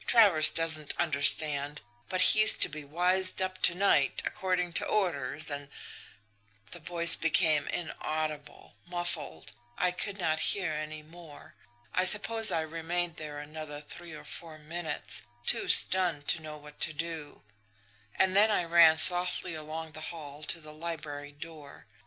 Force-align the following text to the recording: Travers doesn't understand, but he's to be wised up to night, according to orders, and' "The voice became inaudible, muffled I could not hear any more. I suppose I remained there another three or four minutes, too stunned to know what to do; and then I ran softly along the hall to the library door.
Travers 0.07 0.49
doesn't 0.49 0.95
understand, 0.97 1.79
but 2.09 2.21
he's 2.21 2.57
to 2.57 2.67
be 2.67 2.83
wised 2.83 3.39
up 3.39 3.61
to 3.61 3.75
night, 3.75 4.23
according 4.25 4.73
to 4.73 4.83
orders, 4.87 5.51
and' 5.51 5.69
"The 6.71 6.79
voice 6.79 7.15
became 7.15 7.67
inaudible, 7.67 8.77
muffled 8.87 9.51
I 9.77 9.91
could 9.91 10.17
not 10.17 10.39
hear 10.39 10.73
any 10.73 11.03
more. 11.03 11.53
I 11.93 12.05
suppose 12.05 12.51
I 12.51 12.61
remained 12.61 13.17
there 13.17 13.37
another 13.37 13.79
three 13.79 14.13
or 14.15 14.25
four 14.25 14.57
minutes, 14.57 15.21
too 15.45 15.67
stunned 15.67 16.27
to 16.29 16.41
know 16.41 16.57
what 16.57 16.81
to 16.81 16.93
do; 16.93 17.43
and 18.15 18.35
then 18.35 18.49
I 18.49 18.63
ran 18.63 18.97
softly 18.97 19.53
along 19.53 19.91
the 19.91 20.01
hall 20.09 20.41
to 20.41 20.59
the 20.59 20.73
library 20.73 21.31
door. 21.31 21.85